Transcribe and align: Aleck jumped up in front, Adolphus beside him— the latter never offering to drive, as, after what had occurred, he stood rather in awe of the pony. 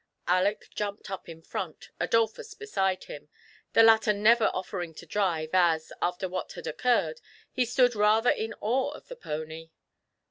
Aleck 0.27 0.67
jumped 0.73 1.11
up 1.11 1.29
in 1.29 1.43
front, 1.43 1.91
Adolphus 1.99 2.55
beside 2.55 3.03
him— 3.03 3.29
the 3.73 3.83
latter 3.83 4.13
never 4.13 4.45
offering 4.45 4.95
to 4.95 5.05
drive, 5.05 5.51
as, 5.53 5.93
after 6.01 6.27
what 6.27 6.53
had 6.53 6.65
occurred, 6.65 7.21
he 7.51 7.65
stood 7.65 7.93
rather 7.93 8.31
in 8.31 8.55
awe 8.61 8.89
of 8.93 9.09
the 9.09 9.15
pony. 9.15 9.69